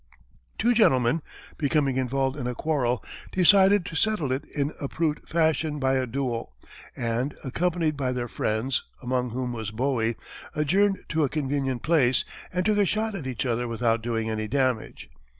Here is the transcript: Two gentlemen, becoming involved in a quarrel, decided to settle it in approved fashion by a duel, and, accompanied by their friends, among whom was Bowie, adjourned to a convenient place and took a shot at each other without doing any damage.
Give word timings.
Two 0.57 0.73
gentlemen, 0.73 1.21
becoming 1.59 1.95
involved 1.97 2.35
in 2.35 2.47
a 2.47 2.55
quarrel, 2.55 3.05
decided 3.31 3.85
to 3.85 3.93
settle 3.95 4.31
it 4.31 4.45
in 4.45 4.73
approved 4.81 5.29
fashion 5.29 5.77
by 5.77 5.93
a 5.93 6.07
duel, 6.07 6.53
and, 6.95 7.37
accompanied 7.43 7.95
by 7.97 8.11
their 8.11 8.27
friends, 8.27 8.83
among 9.03 9.29
whom 9.29 9.53
was 9.53 9.69
Bowie, 9.69 10.15
adjourned 10.55 11.05
to 11.09 11.23
a 11.23 11.29
convenient 11.29 11.83
place 11.83 12.25
and 12.51 12.65
took 12.65 12.79
a 12.79 12.85
shot 12.87 13.13
at 13.13 13.27
each 13.27 13.45
other 13.45 13.67
without 13.67 14.01
doing 14.01 14.27
any 14.27 14.47
damage. 14.47 15.07